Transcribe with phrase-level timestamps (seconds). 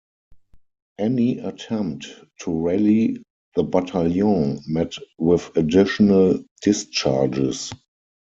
[0.97, 2.07] Any attempt
[2.39, 3.21] to rally
[3.53, 7.71] the battalion met with additional discharges.